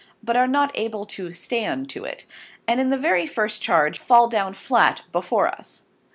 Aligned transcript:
2>> 0.01 0.03
but 0.23 0.35
are 0.35 0.47
not 0.47 0.71
able 0.73 1.05
to 1.05 1.31
stand 1.31 1.87
to 1.87 2.03
it, 2.03 2.25
and 2.67 2.81
in 2.81 2.89
the 2.89 2.97
very 2.97 3.27
first 3.27 3.61
Charge 3.61 3.99
fall 3.99 4.27
down 4.27 4.51
flat 4.51 5.03
before 5.11 5.47
us. 5.47 5.89